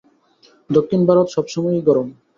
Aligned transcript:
দক্ষিণ 0.69 1.01
ভারত 1.09 1.27
সব 1.35 1.45
সময়েই 1.47 1.85
গরম। 1.87 2.07